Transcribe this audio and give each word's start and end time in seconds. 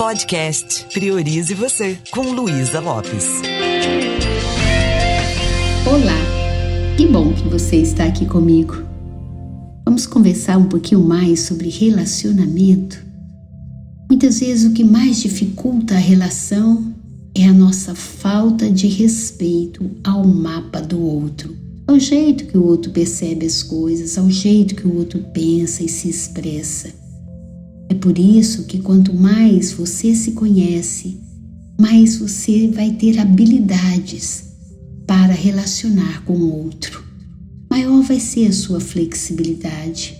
Podcast 0.00 0.86
Priorize 0.94 1.52
Você, 1.52 1.98
com 2.10 2.22
Luísa 2.32 2.80
Lopes. 2.80 3.26
Olá, 5.86 6.96
que 6.96 7.06
bom 7.06 7.34
que 7.34 7.46
você 7.46 7.76
está 7.76 8.04
aqui 8.04 8.24
comigo. 8.24 8.82
Vamos 9.84 10.06
conversar 10.06 10.56
um 10.56 10.70
pouquinho 10.70 11.02
mais 11.02 11.40
sobre 11.40 11.68
relacionamento. 11.68 12.98
Muitas 14.08 14.40
vezes 14.40 14.70
o 14.70 14.72
que 14.72 14.82
mais 14.82 15.20
dificulta 15.20 15.96
a 15.96 15.98
relação 15.98 16.94
é 17.34 17.44
a 17.44 17.52
nossa 17.52 17.94
falta 17.94 18.70
de 18.70 18.86
respeito 18.86 19.90
ao 20.02 20.26
mapa 20.26 20.80
do 20.80 20.98
outro, 20.98 21.54
ao 21.86 21.98
jeito 21.98 22.46
que 22.46 22.56
o 22.56 22.64
outro 22.64 22.90
percebe 22.90 23.44
as 23.44 23.62
coisas, 23.62 24.16
ao 24.16 24.30
jeito 24.30 24.74
que 24.74 24.88
o 24.88 24.96
outro 24.96 25.18
pensa 25.34 25.84
e 25.84 25.90
se 25.90 26.08
expressa. 26.08 26.99
É 27.90 27.94
por 27.94 28.16
isso 28.16 28.66
que 28.66 28.78
quanto 28.78 29.12
mais 29.12 29.72
você 29.72 30.14
se 30.14 30.30
conhece, 30.30 31.20
mais 31.78 32.18
você 32.18 32.68
vai 32.68 32.92
ter 32.92 33.18
habilidades 33.18 34.44
para 35.08 35.32
relacionar 35.32 36.24
com 36.24 36.34
o 36.34 36.66
outro. 36.66 37.02
Maior 37.68 38.00
vai 38.02 38.20
ser 38.20 38.46
a 38.46 38.52
sua 38.52 38.78
flexibilidade. 38.78 40.16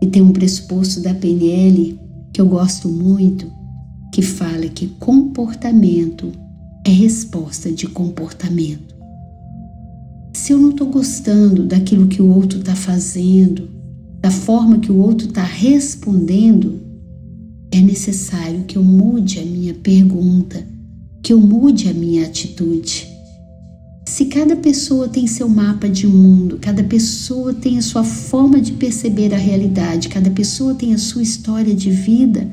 E 0.00 0.06
tem 0.06 0.22
um 0.22 0.32
pressuposto 0.32 1.00
da 1.00 1.12
PNL 1.12 1.98
que 2.32 2.40
eu 2.40 2.46
gosto 2.46 2.88
muito, 2.88 3.50
que 4.14 4.22
fala 4.22 4.68
que 4.68 4.86
comportamento 5.00 6.30
é 6.86 6.90
resposta 6.90 7.72
de 7.72 7.88
comportamento. 7.88 8.94
Se 10.32 10.52
eu 10.52 10.58
não 10.60 10.70
estou 10.70 10.86
gostando 10.86 11.66
daquilo 11.66 12.06
que 12.06 12.22
o 12.22 12.32
outro 12.32 12.60
está 12.60 12.76
fazendo, 12.76 13.77
da 14.28 14.32
forma 14.32 14.78
que 14.78 14.92
o 14.92 14.98
outro 14.98 15.26
está 15.26 15.42
respondendo, 15.42 16.78
é 17.72 17.80
necessário 17.80 18.64
que 18.64 18.76
eu 18.76 18.84
mude 18.84 19.38
a 19.38 19.42
minha 19.42 19.72
pergunta, 19.72 20.66
que 21.22 21.32
eu 21.32 21.40
mude 21.40 21.88
a 21.88 21.94
minha 21.94 22.26
atitude. 22.26 23.08
Se 24.06 24.26
cada 24.26 24.54
pessoa 24.54 25.08
tem 25.08 25.26
seu 25.26 25.48
mapa 25.48 25.88
de 25.88 26.06
mundo, 26.06 26.58
cada 26.60 26.84
pessoa 26.84 27.54
tem 27.54 27.78
a 27.78 27.82
sua 27.82 28.04
forma 28.04 28.60
de 28.60 28.72
perceber 28.72 29.32
a 29.32 29.38
realidade, 29.38 30.10
cada 30.10 30.28
pessoa 30.30 30.74
tem 30.74 30.92
a 30.92 30.98
sua 30.98 31.22
história 31.22 31.74
de 31.74 31.90
vida, 31.90 32.46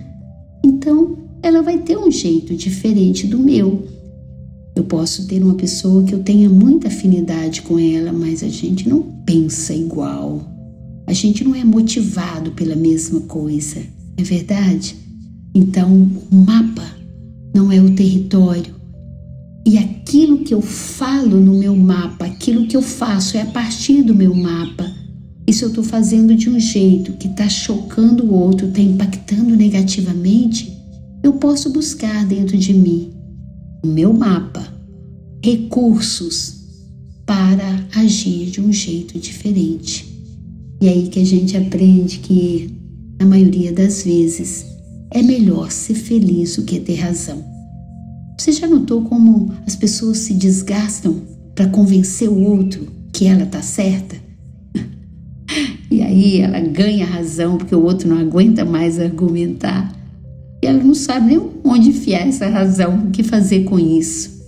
então 0.64 1.18
ela 1.44 1.62
vai 1.62 1.80
ter 1.80 1.98
um 1.98 2.09
jeito 2.09 2.56
diferente 2.56 3.28
do 3.28 3.38
meu. 3.38 3.86
Eu 4.73 4.86
posso 4.86 5.28
ter 5.28 5.44
uma 5.44 5.56
pessoa 5.56 6.06
que 6.06 6.16
eu 6.16 6.23
tenha 6.23 6.50
muita 6.50 6.88
afinidade 6.88 7.64
com 7.64 7.78
ela, 7.78 8.14
mas 8.14 8.44
a 8.44 8.48
gente 8.48 8.88
não 8.88 9.02
pensa 9.26 9.73
igual. 9.73 10.55
A 11.08 11.14
gente 11.14 11.44
não 11.44 11.56
é 11.56 11.64
motivado 11.64 12.52
pela 12.52 12.75
mesma 12.75 13.22
coisa, 13.22 13.81
é 14.17 14.23
verdade? 14.23 14.95
Então, 15.53 16.12
o 16.31 16.36
mapa 16.36 16.86
não 17.53 17.72
é 17.72 17.80
o 17.80 17.95
território. 17.95 18.75
E 19.66 19.78
aquilo 19.78 20.39
que 20.39 20.53
eu 20.53 20.62
falo 20.62 21.39
no 21.39 21.53
meu 21.53 21.75
mapa, 21.75 22.25
aquilo 22.25 22.67
que 22.67 22.75
eu 22.75 22.81
faço 22.81 23.38
é 23.38 23.42
a 23.42 23.45
partir 23.47 24.02
do 24.02 24.14
meu 24.14 24.34
mapa. 24.36 24.92
E 25.47 25.53
se 25.53 25.64
eu 25.64 25.70
estou 25.70 25.84
fazendo 25.84 26.36
de 26.36 26.50
um 26.50 26.59
jeito 26.59 27.14
que 27.14 27.28
está 27.28 27.47
chocando 27.47 28.25
o 28.25 28.34
outro, 28.34 28.67
está 28.67 28.81
impactando 28.81 29.56
negativamente, 29.56 30.75
eu 31.23 31.34
posso 31.34 31.72
buscar 31.72 32.25
dentro 32.25 32.58
de 32.58 32.73
mim, 32.73 33.12
o 33.84 33.88
meu 33.88 34.14
mapa, 34.14 34.67
recursos 35.44 36.66
para 37.25 37.88
agir 37.95 38.52
de 38.52 38.62
um 38.62 38.72
jeito 38.72 39.17
diferente. 39.19 40.15
E 40.86 40.88
aí 40.88 41.08
que 41.08 41.19
a 41.19 41.25
gente 41.25 41.58
aprende 41.58 42.19
que, 42.19 42.69
na 43.19 43.25
maioria 43.25 43.73
das 43.73 44.03
vezes, 44.03 44.67
é 45.09 45.23
melhor 45.23 45.72
ser 45.72 45.95
feliz 45.95 46.58
do 46.58 46.61
que 46.61 46.80
ter 46.80 46.97
razão. 46.97 47.44
Você 48.38 48.52
já 48.52 48.67
notou 48.67 49.02
como 49.02 49.52
as 49.66 49.75
pessoas 49.75 50.19
se 50.19 50.36
desgastam 50.36 51.23
para 51.56 51.66
convencer 51.69 52.30
o 52.30 52.39
outro 52.39 52.86
que 53.11 53.25
ela 53.25 53.45
está 53.45 53.63
certa? 53.63 54.16
E 55.90 56.03
aí 56.03 56.41
ela 56.41 56.59
ganha 56.59 57.03
razão 57.03 57.57
porque 57.57 57.74
o 57.74 57.81
outro 57.81 58.07
não 58.07 58.19
aguenta 58.19 58.63
mais 58.63 59.00
argumentar. 59.00 59.91
E 60.63 60.68
ela 60.68 60.84
não 60.84 60.94
sabe 60.94 61.29
nem 61.29 61.50
onde 61.63 61.90
enfiar 61.90 62.28
essa 62.28 62.47
razão, 62.47 63.07
o 63.07 63.09
que 63.09 63.24
fazer 63.24 63.63
com 63.63 63.79
isso. 63.79 64.40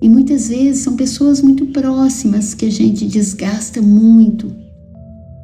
E 0.00 0.08
muitas 0.08 0.48
vezes 0.48 0.84
são 0.84 0.94
pessoas 0.94 1.42
muito 1.42 1.66
próximas 1.66 2.54
que 2.54 2.66
a 2.66 2.70
gente 2.70 3.04
desgasta 3.04 3.82
muito 3.82 4.64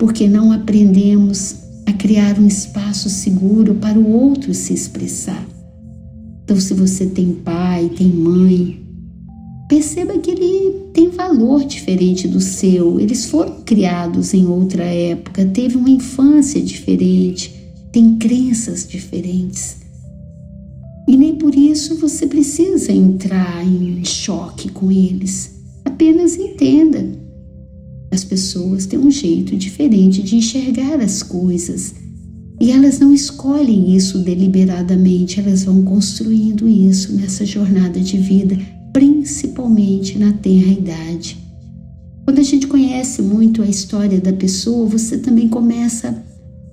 porque 0.03 0.27
não 0.27 0.51
aprendemos 0.51 1.59
a 1.87 1.93
criar 1.93 2.37
um 2.37 2.49
espaço 2.49 3.09
seguro 3.09 3.77
para 3.77 3.97
o 3.97 4.11
outro 4.11 4.53
se 4.53 4.75
expressar. 4.75 5.47
Então, 6.43 6.59
se 6.59 6.75
você 6.75 7.07
tem 7.07 7.33
pai, 7.33 7.89
tem 7.97 8.09
mãe, 8.09 8.85
perceba 9.69 10.19
que 10.19 10.33
ele 10.33 10.89
tem 10.93 11.09
valor 11.09 11.65
diferente 11.65 12.27
do 12.27 12.41
seu. 12.41 12.99
Eles 12.99 13.27
foram 13.27 13.61
criados 13.61 14.35
em 14.35 14.45
outra 14.45 14.83
época, 14.83 15.47
teve 15.47 15.77
uma 15.77 15.91
infância 15.91 16.61
diferente, 16.61 17.55
tem 17.93 18.17
crenças 18.17 18.85
diferentes. 18.85 19.77
E 21.07 21.17
nem 21.17 21.37
por 21.37 21.55
isso 21.55 21.95
você 22.01 22.27
precisa 22.27 22.91
entrar 22.91 23.65
em 23.65 24.05
choque 24.05 24.69
com 24.69 24.91
eles. 24.91 25.53
Apenas 25.85 26.37
entenda 26.37 27.22
as 28.12 28.23
pessoas 28.23 28.84
têm 28.84 28.99
um 28.99 29.11
jeito 29.11 29.56
diferente 29.56 30.23
de 30.23 30.37
enxergar 30.37 31.00
as 31.00 31.23
coisas 31.23 31.95
e 32.61 32.71
elas 32.71 33.00
não 33.00 33.12
escolhem 33.12 33.97
isso 33.97 34.19
deliberadamente, 34.19 35.41
elas 35.41 35.65
vão 35.65 35.83
construindo 35.83 36.69
isso 36.69 37.12
nessa 37.12 37.45
jornada 37.45 37.99
de 37.99 38.17
vida, 38.19 38.56
principalmente 38.93 40.17
na 40.17 40.33
tenra 40.33 40.71
idade. 40.71 41.39
Quando 42.25 42.39
a 42.39 42.43
gente 42.43 42.69
conhece 42.69 43.21
muito 43.21 43.62
a 43.62 43.67
história 43.67 44.21
da 44.21 44.33
pessoa, 44.33 44.87
você 44.87 45.19
também 45.19 45.49
começa 45.49 46.23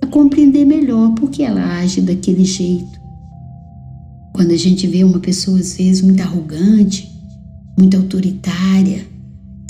a 0.00 0.06
compreender 0.06 0.64
melhor 0.64 1.12
por 1.14 1.28
que 1.28 1.42
ela 1.42 1.78
age 1.78 2.00
daquele 2.00 2.44
jeito. 2.44 3.00
Quando 4.32 4.52
a 4.52 4.56
gente 4.56 4.86
vê 4.86 5.02
uma 5.02 5.18
pessoa 5.18 5.58
às 5.58 5.76
vezes 5.76 6.02
muito 6.02 6.20
arrogante, 6.20 7.10
muito 7.76 7.96
autoritária, 7.96 9.09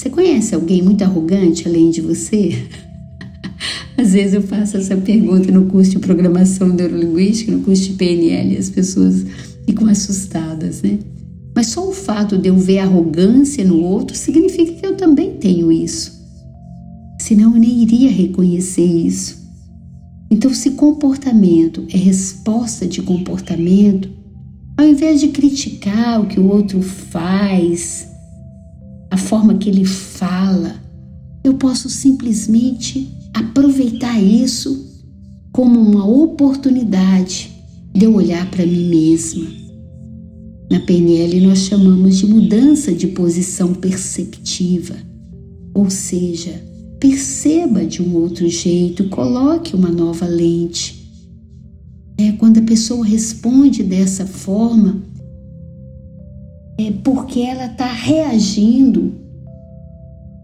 você 0.00 0.08
conhece 0.08 0.54
alguém 0.54 0.80
muito 0.80 1.04
arrogante 1.04 1.68
além 1.68 1.90
de 1.90 2.00
você? 2.00 2.56
Às 3.98 4.14
vezes 4.14 4.32
eu 4.32 4.40
faço 4.40 4.78
essa 4.78 4.96
pergunta 4.96 5.52
no 5.52 5.66
curso 5.66 5.90
de 5.90 5.98
programação 5.98 6.68
neurolinguística, 6.68 7.52
no 7.52 7.60
curso 7.60 7.82
de 7.82 7.92
PNL, 7.92 8.54
e 8.54 8.56
as 8.56 8.70
pessoas 8.70 9.26
ficam 9.66 9.86
assustadas, 9.86 10.80
né? 10.80 10.98
Mas 11.54 11.66
só 11.66 11.86
o 11.86 11.92
fato 11.92 12.38
de 12.38 12.48
eu 12.48 12.56
ver 12.56 12.78
arrogância 12.78 13.62
no 13.62 13.78
outro 13.82 14.16
significa 14.16 14.72
que 14.72 14.86
eu 14.86 14.96
também 14.96 15.34
tenho 15.34 15.70
isso. 15.70 16.18
Senão 17.20 17.54
eu 17.54 17.60
nem 17.60 17.82
iria 17.82 18.10
reconhecer 18.10 18.86
isso. 18.86 19.38
Então, 20.30 20.54
se 20.54 20.70
comportamento 20.70 21.84
é 21.92 21.98
resposta 21.98 22.86
de 22.86 23.02
comportamento, 23.02 24.08
ao 24.78 24.86
invés 24.86 25.20
de 25.20 25.28
criticar 25.28 26.22
o 26.22 26.26
que 26.26 26.40
o 26.40 26.48
outro 26.48 26.80
faz, 26.80 28.09
a 29.10 29.16
forma 29.16 29.54
que 29.54 29.68
ele 29.68 29.84
fala, 29.84 30.76
eu 31.42 31.54
posso 31.54 31.90
simplesmente 31.90 33.08
aproveitar 33.34 34.22
isso 34.22 34.88
como 35.52 35.80
uma 35.80 36.06
oportunidade 36.06 37.50
de 37.92 38.04
eu 38.04 38.14
olhar 38.14 38.48
para 38.50 38.64
mim 38.64 38.88
mesma. 38.88 39.46
Na 40.70 40.78
PNL 40.80 41.40
nós 41.40 41.60
chamamos 41.60 42.18
de 42.18 42.26
mudança 42.26 42.92
de 42.92 43.08
posição 43.08 43.74
perceptiva, 43.74 44.94
ou 45.74 45.90
seja, 45.90 46.62
perceba 47.00 47.84
de 47.84 48.00
um 48.00 48.14
outro 48.14 48.48
jeito, 48.48 49.08
coloque 49.08 49.74
uma 49.74 49.90
nova 49.90 50.26
lente. 50.26 51.00
É, 52.16 52.32
quando 52.32 52.58
a 52.58 52.62
pessoa 52.62 53.04
responde 53.04 53.82
dessa 53.82 54.26
forma, 54.26 55.02
é 56.88 56.92
porque 57.04 57.40
ela 57.40 57.66
está 57.66 57.92
reagindo 57.92 59.12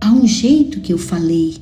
a 0.01 0.13
um 0.13 0.27
jeito 0.27 0.81
que 0.81 0.93
eu 0.93 0.99
falei. 0.99 1.57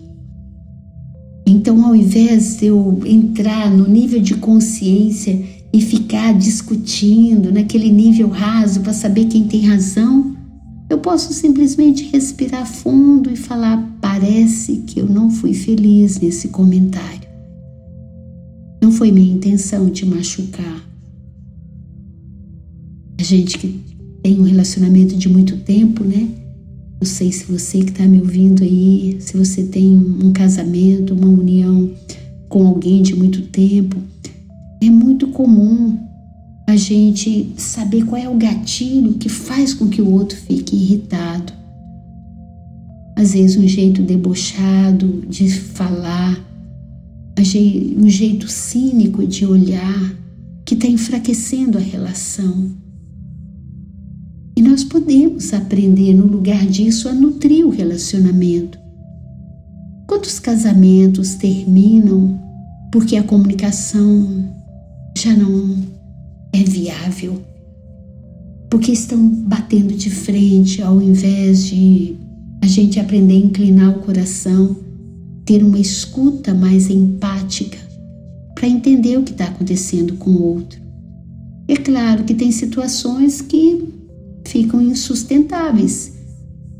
Então, 1.46 1.84
ao 1.84 1.94
invés 1.94 2.56
de 2.56 2.66
eu 2.66 3.00
entrar 3.04 3.70
no 3.70 3.86
nível 3.86 4.20
de 4.20 4.34
consciência 4.34 5.42
e 5.72 5.80
ficar 5.80 6.32
discutindo 6.34 7.52
naquele 7.52 7.90
nível 7.90 8.28
raso 8.28 8.80
para 8.80 8.92
saber 8.92 9.26
quem 9.26 9.44
tem 9.44 9.66
razão, 9.66 10.34
eu 10.88 10.98
posso 10.98 11.32
simplesmente 11.32 12.10
respirar 12.12 12.66
fundo 12.66 13.30
e 13.30 13.36
falar: 13.36 13.96
parece 14.00 14.78
que 14.86 15.00
eu 15.00 15.06
não 15.06 15.30
fui 15.30 15.52
feliz 15.52 16.18
nesse 16.18 16.48
comentário. 16.48 17.28
Não 18.82 18.90
foi 18.92 19.10
minha 19.10 19.34
intenção 19.34 19.90
te 19.90 20.04
machucar. 20.06 20.82
A 23.18 23.22
gente 23.22 23.58
que 23.58 23.93
tem 24.24 24.40
um 24.40 24.44
relacionamento 24.44 25.14
de 25.16 25.28
muito 25.28 25.58
tempo, 25.58 26.02
né? 26.02 26.26
Não 26.98 27.06
sei 27.06 27.30
se 27.30 27.44
você 27.44 27.80
que 27.80 27.90
está 27.90 28.06
me 28.06 28.18
ouvindo 28.18 28.64
aí, 28.64 29.18
se 29.20 29.36
você 29.36 29.64
tem 29.64 29.94
um 29.94 30.32
casamento, 30.32 31.12
uma 31.12 31.28
união 31.28 31.90
com 32.48 32.66
alguém 32.66 33.02
de 33.02 33.14
muito 33.14 33.42
tempo, 33.48 33.98
é 34.82 34.88
muito 34.88 35.28
comum 35.28 35.98
a 36.66 36.74
gente 36.74 37.52
saber 37.58 38.06
qual 38.06 38.18
é 38.18 38.26
o 38.26 38.36
gatilho 38.36 39.12
que 39.12 39.28
faz 39.28 39.74
com 39.74 39.90
que 39.90 40.00
o 40.00 40.10
outro 40.10 40.38
fique 40.38 40.74
irritado. 40.74 41.52
Às 43.16 43.34
vezes, 43.34 43.58
um 43.58 43.68
jeito 43.68 44.00
debochado 44.00 45.22
de 45.28 45.50
falar, 45.50 46.42
um 47.98 48.08
jeito 48.08 48.48
cínico 48.48 49.26
de 49.26 49.44
olhar, 49.44 50.16
que 50.64 50.72
está 50.72 50.88
enfraquecendo 50.88 51.76
a 51.76 51.80
relação. 51.82 52.83
Nós 54.64 54.82
podemos 54.82 55.52
aprender, 55.52 56.14
no 56.14 56.24
lugar 56.24 56.64
disso, 56.64 57.06
a 57.06 57.12
nutrir 57.12 57.66
o 57.66 57.68
relacionamento. 57.68 58.78
Quantos 60.06 60.38
casamentos 60.38 61.34
terminam 61.34 62.40
porque 62.90 63.14
a 63.18 63.22
comunicação 63.22 64.48
já 65.18 65.34
não 65.34 65.76
é 66.50 66.62
viável? 66.62 67.42
Porque 68.70 68.90
estão 68.90 69.28
batendo 69.28 69.92
de 69.92 70.08
frente 70.08 70.80
ao 70.80 71.02
invés 71.02 71.66
de 71.66 72.16
a 72.62 72.66
gente 72.66 72.98
aprender 72.98 73.34
a 73.34 73.46
inclinar 73.46 73.90
o 73.90 74.00
coração, 74.00 74.78
ter 75.44 75.62
uma 75.62 75.78
escuta 75.78 76.54
mais 76.54 76.88
empática 76.88 77.76
para 78.54 78.66
entender 78.66 79.18
o 79.18 79.24
que 79.24 79.32
está 79.32 79.44
acontecendo 79.44 80.14
com 80.14 80.30
o 80.30 80.42
outro. 80.42 80.80
É 81.68 81.76
claro 81.76 82.24
que 82.24 82.32
tem 82.32 82.50
situações 82.50 83.42
que 83.42 83.93
ficam 84.44 84.80
insustentáveis. 84.80 86.12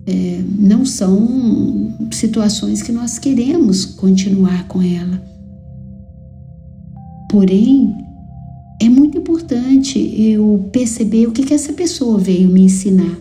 É, 0.06 0.42
não 0.58 0.84
são 0.84 1.96
situações 2.12 2.82
que 2.82 2.92
nós 2.92 3.18
queremos 3.18 3.84
continuar 3.84 4.68
com 4.68 4.82
ela. 4.82 5.22
Porém, 7.30 7.94
é 8.80 8.88
muito 8.88 9.18
importante 9.18 9.98
eu 9.98 10.68
perceber 10.72 11.26
o 11.26 11.32
que, 11.32 11.42
que 11.42 11.54
essa 11.54 11.72
pessoa 11.72 12.18
veio 12.18 12.48
me 12.48 12.62
ensinar. 12.62 13.18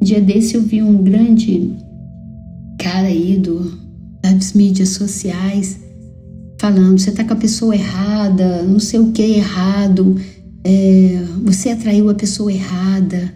Um 0.00 0.04
dia 0.04 0.20
desse 0.20 0.56
eu 0.56 0.62
vi 0.62 0.82
um 0.82 1.02
grande 1.02 1.74
cara 2.78 3.06
aí 3.06 3.38
do, 3.38 3.78
das 4.20 4.52
mídias 4.52 4.90
sociais 4.90 5.80
falando, 6.62 7.00
você 7.00 7.10
está 7.10 7.24
com 7.24 7.32
a 7.32 7.36
pessoa 7.36 7.74
errada, 7.74 8.62
não 8.62 8.78
sei 8.78 9.00
o 9.00 9.10
que 9.10 9.20
errado, 9.20 10.16
é, 10.64 11.24
você 11.44 11.70
atraiu 11.70 12.08
a 12.08 12.14
pessoa 12.14 12.52
errada. 12.52 13.32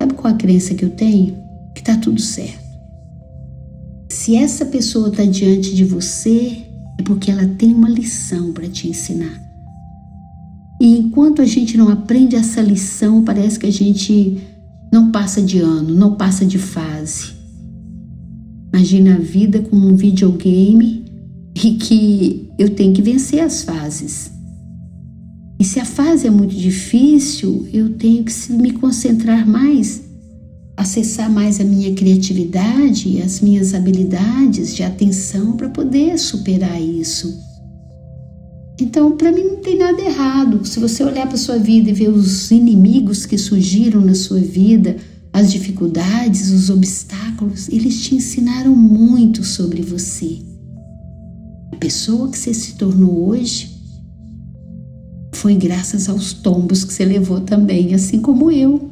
Sabe 0.00 0.14
qual 0.14 0.32
a 0.32 0.36
crença 0.36 0.74
que 0.74 0.84
eu 0.84 0.90
tenho? 0.90 1.36
Que 1.74 1.80
está 1.80 1.96
tudo 1.96 2.20
certo. 2.20 2.60
Se 4.08 4.36
essa 4.36 4.64
pessoa 4.66 5.08
está 5.08 5.24
diante 5.24 5.74
de 5.74 5.84
você, 5.84 6.64
é 6.98 7.02
porque 7.02 7.30
ela 7.30 7.46
tem 7.46 7.72
uma 7.72 7.88
lição 7.88 8.52
para 8.52 8.68
te 8.68 8.88
ensinar. 8.88 9.40
E 10.80 10.98
enquanto 10.98 11.42
a 11.42 11.46
gente 11.46 11.76
não 11.76 11.88
aprende 11.88 12.34
essa 12.34 12.60
lição, 12.60 13.22
parece 13.22 13.58
que 13.58 13.66
a 13.66 13.72
gente 13.72 14.40
não 14.92 15.12
passa 15.12 15.42
de 15.42 15.58
ano, 15.58 15.94
não 15.94 16.16
passa 16.16 16.44
de 16.44 16.58
fase. 16.58 17.32
Imagina 18.72 19.16
a 19.16 19.18
vida 19.18 19.60
como 19.60 19.86
um 19.86 19.94
videogame 19.94 21.04
e 21.54 21.74
que 21.74 22.50
eu 22.58 22.70
tenho 22.70 22.92
que 22.94 23.02
vencer 23.02 23.40
as 23.40 23.62
fases. 23.62 24.32
E 25.60 25.64
se 25.64 25.78
a 25.78 25.84
fase 25.84 26.26
é 26.26 26.30
muito 26.30 26.56
difícil, 26.56 27.68
eu 27.70 27.90
tenho 27.90 28.24
que 28.24 28.52
me 28.52 28.72
concentrar 28.72 29.46
mais, 29.46 30.00
acessar 30.74 31.30
mais 31.30 31.60
a 31.60 31.64
minha 31.64 31.94
criatividade 31.94 33.20
as 33.20 33.42
minhas 33.42 33.74
habilidades 33.74 34.74
de 34.74 34.82
atenção 34.82 35.52
para 35.52 35.68
poder 35.68 36.18
superar 36.18 36.80
isso. 36.80 37.38
Então, 38.80 39.14
para 39.14 39.30
mim 39.30 39.44
não 39.44 39.56
tem 39.56 39.76
nada 39.76 40.00
errado. 40.00 40.66
Se 40.66 40.80
você 40.80 41.04
olhar 41.04 41.26
para 41.26 41.36
sua 41.36 41.58
vida 41.58 41.90
e 41.90 41.92
ver 41.92 42.08
os 42.08 42.50
inimigos 42.50 43.26
que 43.26 43.36
surgiram 43.36 44.00
na 44.00 44.14
sua 44.14 44.40
vida, 44.40 44.96
as 45.30 45.52
dificuldades, 45.52 46.50
os 46.50 46.70
obstáculos, 46.70 47.68
eles 47.68 48.00
te 48.02 48.14
ensinaram 48.14 48.74
muito 48.74 49.44
sobre 49.44 49.82
você 49.82 50.50
pessoa 51.80 52.30
que 52.30 52.38
você 52.38 52.52
se 52.52 52.74
tornou 52.74 53.30
hoje 53.30 53.79
foi 55.40 55.54
graças 55.54 56.06
aos 56.06 56.34
tombos 56.34 56.84
que 56.84 56.92
você 56.92 57.02
levou 57.02 57.40
também, 57.40 57.94
assim 57.94 58.20
como 58.20 58.50
eu. 58.50 58.90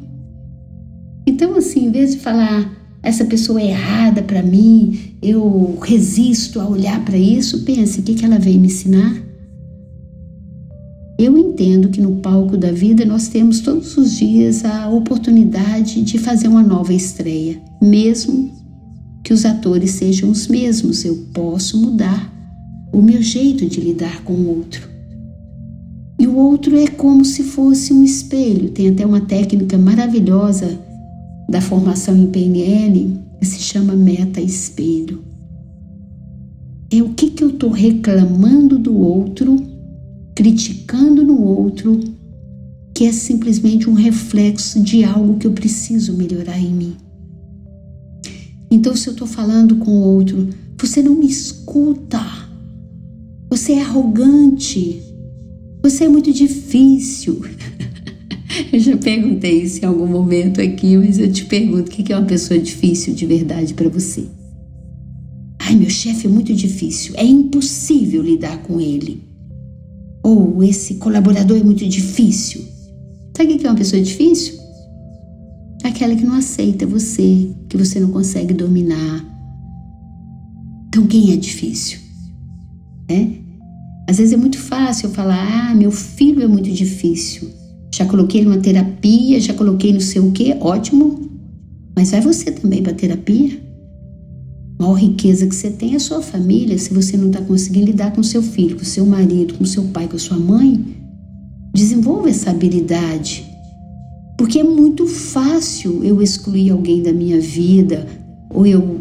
Então, 1.26 1.54
assim, 1.56 1.84
em 1.86 1.90
vez 1.90 2.12
de 2.12 2.20
falar 2.20 2.74
essa 3.02 3.26
pessoa 3.26 3.60
é 3.60 3.68
errada 3.68 4.22
para 4.22 4.42
mim, 4.42 5.14
eu 5.20 5.78
resisto 5.82 6.58
a 6.58 6.66
olhar 6.66 7.04
para 7.04 7.18
isso, 7.18 7.64
pense 7.64 8.00
o 8.00 8.02
que, 8.02 8.14
que 8.14 8.24
ela 8.24 8.38
veio 8.38 8.58
me 8.58 8.68
ensinar. 8.68 9.14
Eu 11.18 11.36
entendo 11.36 11.90
que 11.90 12.00
no 12.00 12.16
palco 12.16 12.56
da 12.56 12.72
vida 12.72 13.04
nós 13.04 13.28
temos 13.28 13.60
todos 13.60 13.98
os 13.98 14.16
dias 14.16 14.64
a 14.64 14.88
oportunidade 14.88 16.00
de 16.00 16.16
fazer 16.16 16.48
uma 16.48 16.62
nova 16.62 16.94
estreia, 16.94 17.60
mesmo 17.82 18.50
que 19.22 19.34
os 19.34 19.44
atores 19.44 19.90
sejam 19.90 20.30
os 20.30 20.48
mesmos, 20.48 21.04
eu 21.04 21.14
posso 21.34 21.78
mudar 21.78 22.32
o 22.90 23.02
meu 23.02 23.20
jeito 23.20 23.66
de 23.66 23.80
lidar 23.82 24.22
com 24.22 24.32
o 24.32 24.48
outro. 24.56 24.97
E 26.18 26.26
o 26.26 26.36
outro 26.36 26.76
é 26.76 26.88
como 26.88 27.24
se 27.24 27.44
fosse 27.44 27.92
um 27.92 28.02
espelho. 28.02 28.70
Tem 28.70 28.88
até 28.88 29.06
uma 29.06 29.20
técnica 29.20 29.78
maravilhosa 29.78 30.78
da 31.48 31.60
formação 31.60 32.16
em 32.16 32.26
PNL 32.26 33.18
que 33.38 33.46
se 33.46 33.60
chama 33.60 33.94
meta-espelho. 33.94 35.22
É 36.90 37.02
o 37.02 37.10
que, 37.10 37.30
que 37.30 37.44
eu 37.44 37.50
estou 37.50 37.70
reclamando 37.70 38.78
do 38.78 38.96
outro, 38.96 39.56
criticando 40.34 41.22
no 41.22 41.42
outro, 41.42 42.00
que 42.94 43.04
é 43.04 43.12
simplesmente 43.12 43.88
um 43.88 43.94
reflexo 43.94 44.82
de 44.82 45.04
algo 45.04 45.36
que 45.38 45.46
eu 45.46 45.52
preciso 45.52 46.16
melhorar 46.16 46.58
em 46.58 46.72
mim. 46.72 46.96
Então, 48.70 48.96
se 48.96 49.08
eu 49.08 49.12
estou 49.12 49.26
falando 49.26 49.76
com 49.76 49.90
o 49.90 50.02
outro, 50.02 50.48
você 50.76 51.02
não 51.02 51.14
me 51.14 51.26
escuta. 51.26 52.20
Você 53.50 53.74
é 53.74 53.82
arrogante. 53.82 55.07
Você 55.88 56.04
é 56.04 56.08
muito 56.08 56.30
difícil. 56.32 57.40
eu 58.70 58.78
já 58.78 58.94
perguntei 58.98 59.62
isso 59.62 59.82
em 59.82 59.86
algum 59.86 60.06
momento 60.06 60.60
aqui, 60.60 60.98
mas 60.98 61.18
eu 61.18 61.32
te 61.32 61.46
pergunto: 61.46 61.90
o 61.90 61.90
que 61.90 62.12
é 62.12 62.16
uma 62.16 62.26
pessoa 62.26 62.60
difícil 62.60 63.14
de 63.14 63.24
verdade 63.24 63.72
para 63.72 63.88
você? 63.88 64.26
Ai, 65.60 65.74
meu 65.76 65.88
chefe 65.88 66.26
é 66.26 66.30
muito 66.30 66.52
difícil. 66.52 67.14
É 67.16 67.24
impossível 67.24 68.22
lidar 68.22 68.62
com 68.64 68.78
ele. 68.78 69.22
Ou 70.22 70.62
esse 70.62 70.96
colaborador 70.96 71.56
é 71.56 71.62
muito 71.62 71.88
difícil. 71.88 72.62
Sabe 73.34 73.54
o 73.54 73.58
que 73.58 73.66
é 73.66 73.70
uma 73.70 73.76
pessoa 73.76 74.02
difícil? 74.02 74.58
Aquela 75.82 76.14
que 76.14 76.24
não 76.24 76.34
aceita 76.34 76.86
você, 76.86 77.50
que 77.66 77.78
você 77.78 77.98
não 77.98 78.10
consegue 78.10 78.52
dominar. 78.52 79.24
Então, 80.88 81.06
quem 81.06 81.32
é 81.32 81.36
difícil? 81.36 82.00
né? 83.08 83.47
Às 84.08 84.16
vezes 84.16 84.32
é 84.32 84.36
muito 84.38 84.58
fácil 84.58 85.08
eu 85.08 85.14
falar: 85.14 85.70
ah, 85.70 85.74
meu 85.74 85.90
filho 85.90 86.42
é 86.42 86.48
muito 86.48 86.70
difícil. 86.70 87.50
Já 87.94 88.06
coloquei 88.06 88.42
numa 88.42 88.56
terapia, 88.56 89.38
já 89.38 89.52
coloquei 89.52 89.92
no 89.92 90.00
sei 90.00 90.22
o 90.22 90.32
quê, 90.32 90.56
ótimo. 90.60 91.28
Mas 91.94 92.10
vai 92.10 92.20
você 92.22 92.50
também 92.50 92.82
para 92.82 92.94
terapia? 92.94 93.60
A 94.78 94.82
maior 94.82 94.94
riqueza 94.94 95.46
que 95.46 95.54
você 95.54 95.70
tem 95.70 95.92
é 95.92 95.96
a 95.96 96.00
sua 96.00 96.22
família. 96.22 96.78
Se 96.78 96.94
você 96.94 97.16
não 97.16 97.26
está 97.26 97.42
conseguindo 97.42 97.86
lidar 97.86 98.12
com 98.12 98.22
seu 98.22 98.42
filho, 98.42 98.76
com 98.76 98.84
seu 98.84 99.04
marido, 99.04 99.54
com 99.54 99.64
seu 99.66 99.84
pai, 99.84 100.08
com 100.08 100.18
sua 100.18 100.38
mãe, 100.38 100.82
desenvolva 101.74 102.30
essa 102.30 102.50
habilidade. 102.50 103.44
Porque 104.38 104.60
é 104.60 104.64
muito 104.64 105.06
fácil 105.06 106.02
eu 106.02 106.22
excluir 106.22 106.70
alguém 106.70 107.02
da 107.02 107.12
minha 107.12 107.40
vida 107.40 108.06
ou 108.48 108.64
eu 108.66 109.00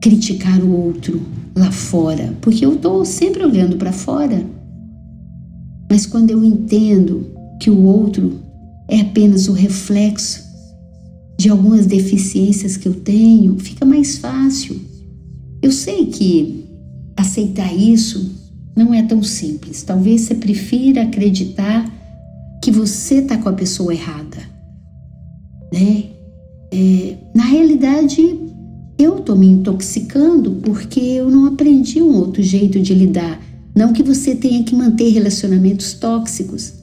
criticar 0.00 0.60
o 0.60 0.72
outro 0.72 1.20
lá 1.54 1.70
fora, 1.70 2.34
porque 2.40 2.64
eu 2.64 2.74
estou 2.74 3.04
sempre 3.04 3.44
olhando 3.44 3.76
para 3.76 3.92
fora. 3.92 4.44
Mas 5.90 6.06
quando 6.06 6.30
eu 6.30 6.44
entendo 6.44 7.26
que 7.60 7.70
o 7.70 7.84
outro 7.84 8.40
é 8.88 9.00
apenas 9.00 9.48
o 9.48 9.52
reflexo 9.52 10.48
de 11.38 11.48
algumas 11.48 11.86
deficiências 11.86 12.76
que 12.76 12.88
eu 12.88 12.94
tenho, 12.94 13.58
fica 13.58 13.84
mais 13.84 14.18
fácil. 14.18 14.80
Eu 15.62 15.72
sei 15.72 16.06
que 16.06 16.64
aceitar 17.16 17.74
isso 17.74 18.30
não 18.76 18.94
é 18.94 19.02
tão 19.02 19.22
simples. 19.22 19.82
Talvez 19.82 20.22
você 20.22 20.34
prefira 20.34 21.02
acreditar 21.02 21.90
que 22.62 22.70
você 22.70 23.16
está 23.16 23.36
com 23.36 23.48
a 23.48 23.52
pessoa 23.52 23.92
errada, 23.92 24.38
né? 25.72 26.04
É, 26.72 27.16
na 27.34 27.44
realidade, 27.44 28.39
eu 29.00 29.18
estou 29.18 29.34
me 29.34 29.46
intoxicando 29.46 30.50
porque 30.62 31.00
eu 31.00 31.30
não 31.30 31.46
aprendi 31.46 32.02
um 32.02 32.16
outro 32.16 32.42
jeito 32.42 32.78
de 32.80 32.92
lidar. 32.92 33.40
Não 33.74 33.92
que 33.92 34.02
você 34.02 34.34
tenha 34.34 34.62
que 34.62 34.74
manter 34.74 35.08
relacionamentos 35.08 35.94
tóxicos, 35.94 36.74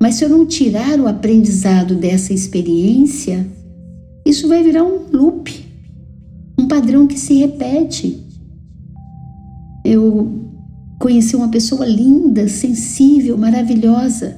mas 0.00 0.16
se 0.16 0.24
eu 0.24 0.28
não 0.28 0.46
tirar 0.46 1.00
o 1.00 1.08
aprendizado 1.08 1.94
dessa 1.94 2.32
experiência, 2.32 3.46
isso 4.24 4.46
vai 4.48 4.62
virar 4.62 4.84
um 4.84 5.06
loop, 5.10 5.64
um 6.58 6.68
padrão 6.68 7.06
que 7.06 7.18
se 7.18 7.34
repete. 7.34 8.22
Eu 9.84 10.50
conheci 11.00 11.34
uma 11.34 11.48
pessoa 11.48 11.86
linda, 11.86 12.48
sensível, 12.48 13.36
maravilhosa, 13.36 14.36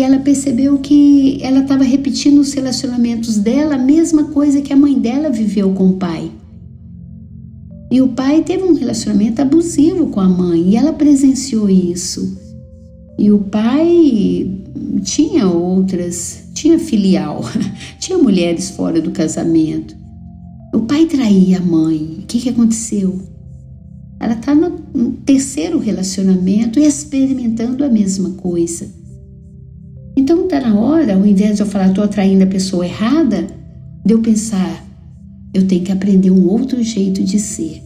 e 0.00 0.02
e 0.02 0.02
ela 0.02 0.18
percebeu 0.18 0.78
que 0.78 1.38
ela 1.42 1.60
estava 1.60 1.84
repetindo 1.84 2.38
os 2.38 2.54
relacionamentos 2.54 3.36
dela, 3.36 3.74
a 3.74 3.78
mesma 3.78 4.24
coisa 4.24 4.62
que 4.62 4.72
a 4.72 4.76
mãe 4.76 4.98
dela 4.98 5.28
viveu 5.28 5.74
com 5.74 5.90
o 5.90 5.96
pai. 5.96 6.32
E 7.90 8.00
o 8.00 8.08
pai 8.08 8.42
teve 8.42 8.62
um 8.64 8.72
relacionamento 8.72 9.42
abusivo 9.42 10.06
com 10.06 10.20
a 10.20 10.28
mãe 10.28 10.70
e 10.70 10.76
ela 10.76 10.94
presenciou 10.94 11.68
isso. 11.68 12.34
E 13.18 13.30
o 13.30 13.40
pai 13.40 14.50
tinha 15.02 15.46
outras, 15.48 16.44
tinha 16.54 16.78
filial, 16.78 17.44
tinha 18.00 18.16
mulheres 18.16 18.70
fora 18.70 19.02
do 19.02 19.10
casamento. 19.10 19.94
O 20.72 20.80
pai 20.80 21.04
traía 21.04 21.58
a 21.58 21.62
mãe. 21.62 22.20
O 22.22 22.26
que, 22.26 22.40
que 22.40 22.48
aconteceu? 22.48 23.20
Ela 24.18 24.32
está 24.32 24.54
no 24.54 25.12
terceiro 25.26 25.78
relacionamento 25.78 26.80
experimentando 26.80 27.84
a 27.84 27.88
mesma 27.90 28.30
coisa. 28.30 28.99
Então 30.20 30.44
está 30.44 30.60
na 30.60 30.78
hora, 30.78 31.14
ao 31.14 31.24
invés 31.24 31.56
de 31.56 31.62
eu 31.62 31.66
falar 31.66 31.88
estou 31.88 32.04
atraindo 32.04 32.44
a 32.44 32.46
pessoa 32.46 32.84
errada, 32.84 33.46
de 34.04 34.12
eu 34.12 34.20
pensar, 34.20 34.86
eu 35.54 35.66
tenho 35.66 35.82
que 35.82 35.90
aprender 35.90 36.30
um 36.30 36.46
outro 36.46 36.82
jeito 36.82 37.24
de 37.24 37.38
ser. 37.38 37.82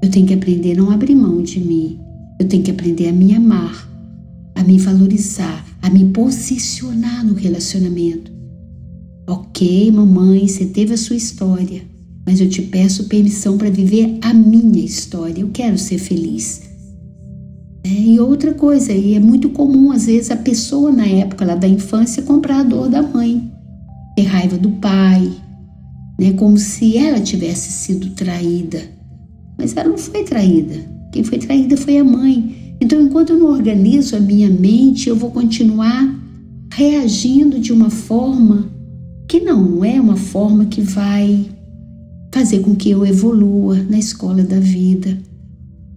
Eu 0.00 0.08
tenho 0.12 0.28
que 0.28 0.34
aprender 0.34 0.74
a 0.74 0.76
não 0.76 0.92
abrir 0.92 1.16
mão 1.16 1.42
de 1.42 1.58
mim. 1.58 1.98
Eu 2.38 2.46
tenho 2.46 2.62
que 2.62 2.70
aprender 2.70 3.08
a 3.08 3.12
me 3.12 3.34
amar, 3.34 3.90
a 4.54 4.62
me 4.62 4.78
valorizar, 4.78 5.66
a 5.82 5.90
me 5.90 6.04
posicionar 6.10 7.26
no 7.26 7.34
relacionamento. 7.34 8.30
Ok, 9.28 9.90
mamãe, 9.90 10.46
você 10.46 10.66
teve 10.66 10.94
a 10.94 10.96
sua 10.96 11.16
história, 11.16 11.82
mas 12.24 12.40
eu 12.40 12.48
te 12.48 12.62
peço 12.62 13.08
permissão 13.08 13.58
para 13.58 13.70
viver 13.70 14.18
a 14.22 14.32
minha 14.32 14.84
história. 14.84 15.40
Eu 15.40 15.50
quero 15.52 15.78
ser 15.78 15.98
feliz. 15.98 16.67
E 17.84 18.18
outra 18.20 18.52
coisa, 18.54 18.92
e 18.92 19.14
é 19.14 19.20
muito 19.20 19.50
comum 19.50 19.92
às 19.92 20.06
vezes 20.06 20.30
a 20.30 20.36
pessoa 20.36 20.90
na 20.90 21.06
época 21.06 21.44
lá 21.44 21.54
da 21.54 21.68
infância 21.68 22.22
comprar 22.22 22.60
a 22.60 22.64
dor 22.64 22.88
da 22.88 23.02
mãe, 23.02 23.50
ter 24.16 24.22
raiva 24.22 24.58
do 24.58 24.70
pai, 24.72 25.30
né, 26.18 26.32
como 26.32 26.58
se 26.58 26.96
ela 26.96 27.20
tivesse 27.20 27.70
sido 27.70 28.10
traída. 28.10 28.82
Mas 29.56 29.76
ela 29.76 29.90
não 29.90 29.98
foi 29.98 30.24
traída. 30.24 30.74
Quem 31.12 31.24
foi 31.24 31.38
traída 31.38 31.76
foi 31.76 31.98
a 31.98 32.04
mãe. 32.04 32.76
Então, 32.80 33.00
enquanto 33.00 33.30
eu 33.30 33.38
não 33.38 33.48
organizo 33.48 34.16
a 34.16 34.20
minha 34.20 34.48
mente, 34.48 35.08
eu 35.08 35.16
vou 35.16 35.30
continuar 35.30 36.16
reagindo 36.72 37.58
de 37.58 37.72
uma 37.72 37.90
forma 37.90 38.70
que 39.28 39.40
não 39.40 39.84
é 39.84 40.00
uma 40.00 40.16
forma 40.16 40.66
que 40.66 40.80
vai 40.80 41.46
fazer 42.32 42.60
com 42.60 42.74
que 42.74 42.90
eu 42.90 43.04
evolua 43.04 43.76
na 43.82 43.98
escola 43.98 44.42
da 44.42 44.60
vida. 44.60 45.18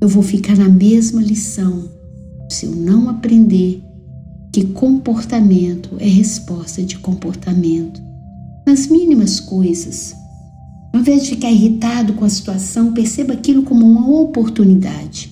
Eu 0.02 0.08
vou 0.08 0.24
ficar 0.24 0.58
na 0.58 0.68
mesma 0.68 1.22
lição 1.22 1.88
se 2.50 2.66
eu 2.66 2.76
não 2.76 3.08
aprender 3.08 3.84
que 4.52 4.66
comportamento 4.66 5.92
é 6.00 6.08
resposta 6.08 6.82
de 6.82 6.98
comportamento. 6.98 8.02
Nas 8.66 8.88
mínimas 8.88 9.40
coisas. 9.40 10.16
Ao 10.92 11.00
invés 11.00 11.22
de 11.22 11.30
ficar 11.30 11.52
irritado 11.52 12.14
com 12.14 12.26
a 12.26 12.30
situação, 12.30 12.94
perceba 12.94 13.34
aquilo 13.34 13.62
como 13.62 13.86
uma 13.86 14.22
oportunidade. 14.22 15.32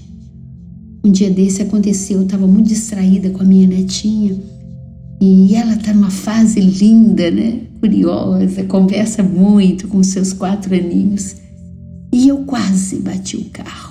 Um 1.04 1.12
dia 1.12 1.32
desse 1.32 1.64
aconteceu, 1.64 2.18
eu 2.20 2.26
estava 2.26 2.46
muito 2.46 2.68
distraída 2.68 3.32
com 3.32 3.42
a 3.42 3.46
minha 3.46 3.68
netinha 3.68 4.38
e 5.20 5.56
ela 5.56 5.74
está 5.74 5.92
numa 5.96 6.12
fase 6.12 6.60
linda, 6.60 7.32
né? 7.32 7.62
Curiosa, 7.80 8.64
conversa 8.66 9.24
muito 9.24 9.88
com 9.88 10.04
seus 10.04 10.32
quatro 10.32 10.76
aninhos. 10.76 11.38
E 12.14 12.28
eu 12.28 12.46
quase 12.46 12.98
bati 12.98 13.36
o 13.36 13.46
carro. 13.46 13.89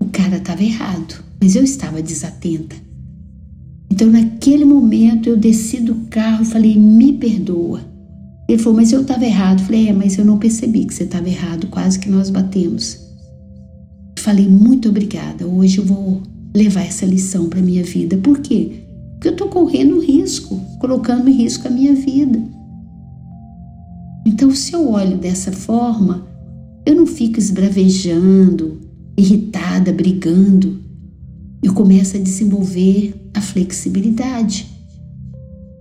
O 0.00 0.06
cara 0.06 0.36
estava 0.36 0.62
errado, 0.62 1.22
mas 1.40 1.56
eu 1.56 1.64
estava 1.64 2.00
desatenta. 2.02 2.76
Então, 3.90 4.08
naquele 4.10 4.64
momento, 4.64 5.28
eu 5.28 5.36
desci 5.36 5.80
do 5.80 5.94
carro 6.10 6.42
e 6.42 6.46
falei: 6.46 6.78
Me 6.78 7.12
perdoa. 7.12 7.80
Ele 8.48 8.58
falou: 8.58 8.76
Mas 8.76 8.92
eu 8.92 9.02
estava 9.02 9.24
errado. 9.24 9.60
Eu 9.60 9.66
falei: 9.66 9.88
É, 9.88 9.92
mas 9.92 10.16
eu 10.18 10.24
não 10.24 10.38
percebi 10.38 10.84
que 10.84 10.94
você 10.94 11.04
estava 11.04 11.28
errado. 11.28 11.66
Quase 11.68 11.98
que 11.98 12.08
nós 12.08 12.30
batemos. 12.30 13.08
Falei, 14.18 14.48
muito 14.48 14.88
obrigada. 14.88 15.46
Hoje 15.46 15.78
eu 15.78 15.84
vou 15.84 16.22
levar 16.54 16.82
essa 16.82 17.06
lição 17.06 17.48
para 17.48 17.62
minha 17.62 17.82
vida. 17.82 18.16
Por 18.18 18.40
quê? 18.40 18.84
Porque 19.12 19.28
eu 19.28 19.32
estou 19.32 19.48
correndo 19.48 20.00
risco, 20.00 20.60
colocando 20.78 21.28
em 21.28 21.32
risco 21.32 21.66
a 21.66 21.70
minha 21.70 21.94
vida. 21.94 22.40
Então, 24.26 24.50
se 24.50 24.74
eu 24.74 24.90
olho 24.90 25.16
dessa 25.16 25.50
forma, 25.50 26.26
eu 26.84 26.94
não 26.94 27.06
fico 27.06 27.38
esbravejando, 27.38 28.80
irritada, 29.18 29.92
brigando. 29.92 30.80
Eu 31.62 31.74
começo 31.74 32.16
a 32.16 32.20
desenvolver 32.20 33.14
a 33.34 33.40
flexibilidade. 33.40 34.68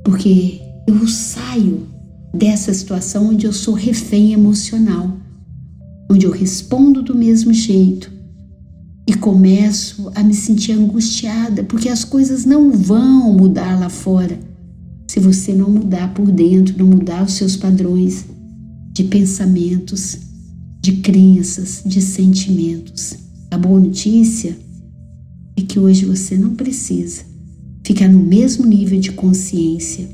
Porque 0.03 0.59
eu 0.87 1.07
saio 1.07 1.87
dessa 2.33 2.73
situação 2.73 3.29
onde 3.29 3.45
eu 3.45 3.53
sou 3.53 3.73
refém 3.73 4.33
emocional, 4.33 5.15
onde 6.09 6.25
eu 6.25 6.31
respondo 6.31 7.01
do 7.01 7.13
mesmo 7.13 7.53
jeito, 7.53 8.11
e 9.07 9.13
começo 9.13 10.11
a 10.15 10.23
me 10.23 10.33
sentir 10.33 10.73
angustiada, 10.73 11.63
porque 11.63 11.87
as 11.87 12.03
coisas 12.03 12.43
não 12.43 12.71
vão 12.71 13.33
mudar 13.33 13.79
lá 13.79 13.89
fora 13.89 14.37
se 15.07 15.19
você 15.19 15.53
não 15.53 15.69
mudar 15.69 16.13
por 16.13 16.29
dentro, 16.29 16.77
não 16.77 16.87
mudar 16.87 17.23
os 17.23 17.33
seus 17.33 17.55
padrões 17.55 18.25
de 18.91 19.05
pensamentos, 19.05 20.17
de 20.81 20.97
crenças, 20.97 21.81
de 21.85 22.01
sentimentos. 22.01 23.26
A 23.49 23.57
boa 23.57 23.79
notícia 23.79 24.55
é 25.57 25.61
que 25.61 25.79
hoje 25.79 26.05
você 26.05 26.37
não 26.37 26.55
precisa 26.55 27.23
ficar 27.85 28.07
no 28.09 28.19
mesmo 28.19 28.65
nível 28.65 28.99
de 28.99 29.11
consciência. 29.13 30.07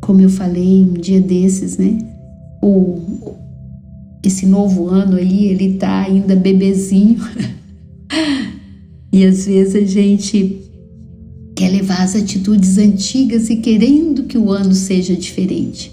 Como 0.00 0.20
eu 0.20 0.28
falei 0.28 0.82
um 0.82 0.94
dia 0.94 1.20
desses, 1.20 1.78
né? 1.78 1.98
O, 2.62 3.36
esse 4.24 4.46
novo 4.46 4.88
ano 4.88 5.16
aí, 5.16 5.46
ele 5.46 5.74
tá 5.74 6.00
ainda 6.00 6.34
bebezinho. 6.34 7.18
E 9.10 9.24
às 9.24 9.46
vezes 9.46 9.74
a 9.74 9.84
gente 9.84 10.62
quer 11.56 11.70
levar 11.70 12.02
as 12.02 12.14
atitudes 12.14 12.78
antigas 12.78 13.50
e 13.50 13.56
querendo 13.56 14.24
que 14.24 14.38
o 14.38 14.52
ano 14.52 14.72
seja 14.72 15.16
diferente. 15.16 15.90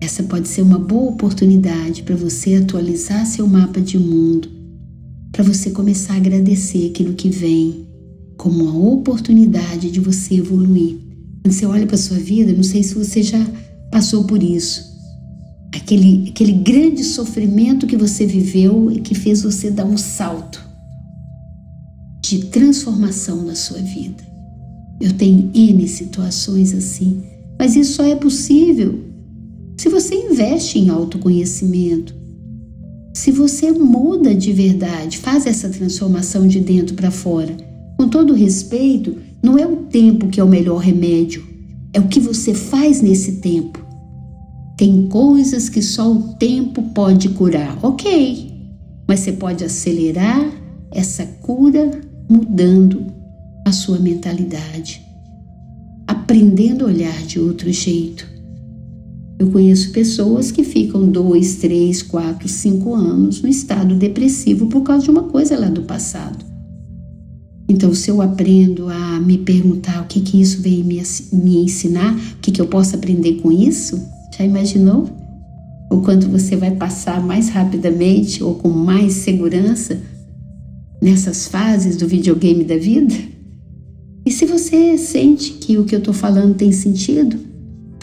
Essa 0.00 0.24
pode 0.24 0.48
ser 0.48 0.62
uma 0.62 0.78
boa 0.78 1.10
oportunidade 1.10 2.02
para 2.02 2.16
você 2.16 2.56
atualizar 2.56 3.24
seu 3.26 3.46
mapa 3.46 3.80
de 3.80 3.96
mundo, 3.98 4.48
para 5.36 5.44
você 5.44 5.68
começar 5.68 6.14
a 6.14 6.16
agradecer 6.16 6.88
aquilo 6.88 7.12
que 7.12 7.28
vem 7.28 7.86
como 8.38 8.64
uma 8.64 8.88
oportunidade 8.94 9.90
de 9.90 10.00
você 10.00 10.36
evoluir. 10.36 10.96
Quando 11.42 11.52
você 11.52 11.66
olha 11.66 11.86
para 11.86 11.98
sua 11.98 12.16
vida, 12.16 12.54
não 12.54 12.62
sei 12.62 12.82
se 12.82 12.94
você 12.94 13.22
já 13.22 13.46
passou 13.92 14.24
por 14.24 14.42
isso. 14.42 14.82
Aquele, 15.74 16.30
aquele 16.30 16.52
grande 16.52 17.04
sofrimento 17.04 17.86
que 17.86 17.98
você 17.98 18.24
viveu 18.24 18.90
e 18.90 19.00
que 19.00 19.14
fez 19.14 19.42
você 19.42 19.70
dar 19.70 19.84
um 19.84 19.98
salto 19.98 20.66
de 22.24 22.46
transformação 22.46 23.44
na 23.44 23.54
sua 23.54 23.78
vida. 23.78 24.24
Eu 24.98 25.12
tenho 25.12 25.50
N 25.52 25.86
situações 25.86 26.72
assim, 26.72 27.22
mas 27.58 27.76
isso 27.76 27.92
só 27.92 28.04
é 28.04 28.16
possível 28.16 29.04
se 29.76 29.90
você 29.90 30.14
investe 30.14 30.78
em 30.78 30.88
autoconhecimento, 30.88 32.14
se 33.16 33.32
você 33.32 33.72
muda 33.72 34.34
de 34.34 34.52
verdade, 34.52 35.16
faz 35.16 35.46
essa 35.46 35.70
transformação 35.70 36.46
de 36.46 36.60
dentro 36.60 36.94
para 36.94 37.10
fora. 37.10 37.56
Com 37.96 38.10
todo 38.10 38.34
respeito, 38.34 39.16
não 39.42 39.56
é 39.56 39.66
o 39.66 39.84
tempo 39.84 40.28
que 40.28 40.38
é 40.38 40.44
o 40.44 40.48
melhor 40.48 40.76
remédio, 40.82 41.42
é 41.94 41.98
o 41.98 42.08
que 42.08 42.20
você 42.20 42.52
faz 42.52 43.00
nesse 43.00 43.36
tempo. 43.40 43.82
Tem 44.76 45.08
coisas 45.08 45.70
que 45.70 45.80
só 45.80 46.12
o 46.12 46.34
tempo 46.34 46.82
pode 46.92 47.30
curar, 47.30 47.78
ok, 47.82 48.52
mas 49.08 49.20
você 49.20 49.32
pode 49.32 49.64
acelerar 49.64 50.52
essa 50.90 51.24
cura 51.24 51.90
mudando 52.28 53.06
a 53.64 53.72
sua 53.72 53.98
mentalidade, 53.98 55.00
aprendendo 56.06 56.84
a 56.84 56.88
olhar 56.88 57.22
de 57.22 57.40
outro 57.40 57.72
jeito. 57.72 58.35
Eu 59.38 59.50
conheço 59.50 59.92
pessoas 59.92 60.50
que 60.50 60.64
ficam 60.64 61.06
dois, 61.06 61.56
três, 61.56 62.02
quatro, 62.02 62.48
cinco 62.48 62.94
anos 62.94 63.42
no 63.42 63.48
estado 63.48 63.94
depressivo 63.94 64.66
por 64.66 64.82
causa 64.82 65.04
de 65.04 65.10
uma 65.10 65.24
coisa 65.24 65.58
lá 65.58 65.68
do 65.68 65.82
passado. 65.82 66.44
Então, 67.68 67.92
se 67.92 68.10
eu 68.10 68.22
aprendo 68.22 68.88
a 68.88 69.20
me 69.20 69.38
perguntar 69.38 70.02
o 70.02 70.06
que, 70.06 70.20
que 70.20 70.40
isso 70.40 70.62
veio 70.62 70.84
me, 70.84 71.02
me 71.32 71.58
ensinar, 71.58 72.14
o 72.14 72.40
que, 72.40 72.50
que 72.52 72.60
eu 72.60 72.66
posso 72.66 72.94
aprender 72.94 73.34
com 73.34 73.52
isso, 73.52 74.00
já 74.36 74.44
imaginou? 74.44 75.10
O 75.90 76.00
quanto 76.00 76.28
você 76.28 76.56
vai 76.56 76.70
passar 76.70 77.22
mais 77.22 77.48
rapidamente 77.48 78.42
ou 78.42 78.54
com 78.54 78.70
mais 78.70 79.14
segurança 79.14 80.00
nessas 81.02 81.46
fases 81.46 81.96
do 81.96 82.06
videogame 82.06 82.64
da 82.64 82.78
vida? 82.78 83.14
E 84.24 84.30
se 84.30 84.46
você 84.46 84.96
sente 84.96 85.52
que 85.52 85.76
o 85.76 85.84
que 85.84 85.94
eu 85.94 85.98
estou 85.98 86.14
falando 86.14 86.54
tem 86.54 86.72
sentido, 86.72 87.45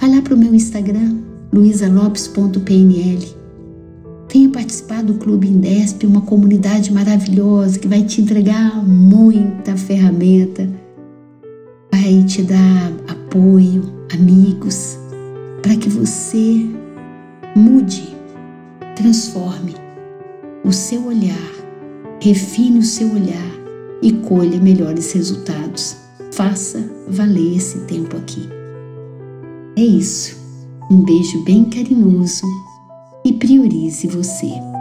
vai 0.04 0.16
lá 0.16 0.22
para 0.22 0.34
o 0.34 0.38
meu 0.38 0.54
Instagram, 0.54 1.18
luisalopes.pnl. 1.54 3.26
Venha 4.30 4.50
participar 4.50 5.02
do 5.02 5.14
Clube 5.14 5.48
Indesp, 5.48 6.06
uma 6.06 6.20
comunidade 6.20 6.92
maravilhosa 6.92 7.80
que 7.80 7.88
vai 7.88 8.04
te 8.04 8.20
entregar 8.20 8.86
muita 8.86 9.78
ferramenta 9.78 10.68
te 12.26 12.42
dar 12.42 12.92
apoio, 13.08 13.84
amigos, 14.14 14.98
para 15.62 15.76
que 15.76 15.88
você 15.88 16.66
mude, 17.56 18.16
transforme 18.96 19.76
o 20.66 20.72
seu 20.74 21.06
olhar, 21.06 21.52
refine 22.20 22.80
o 22.80 22.84
seu 22.84 23.08
olhar 23.14 23.52
e 24.02 24.12
colha 24.14 24.60
melhores 24.60 25.14
resultados. 25.14 25.96
Faça 26.32 26.84
valer 27.08 27.58
esse 27.58 27.80
tempo 27.82 28.18
aqui. 28.18 28.63
É 29.76 29.82
isso. 29.82 30.38
Um 30.92 31.04
beijo 31.04 31.44
bem 31.44 31.66
carinhoso 31.66 32.46
e 33.26 33.34
priorize 33.34 34.08
você. 34.08 34.73